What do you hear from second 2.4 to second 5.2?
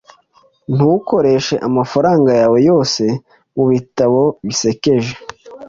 yawe yose mubitabo bisekeje.